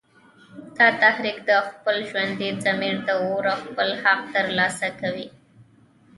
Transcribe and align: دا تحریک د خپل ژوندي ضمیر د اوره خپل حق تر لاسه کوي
دا 0.77 0.87
تحریک 1.01 1.37
د 1.49 1.51
خپل 1.67 1.95
ژوندي 2.09 2.49
ضمیر 2.65 2.95
د 3.07 3.09
اوره 3.23 3.53
خپل 3.63 3.89
حق 4.03 4.21
تر 4.33 4.45
لاسه 4.57 4.87
کوي 4.99 5.27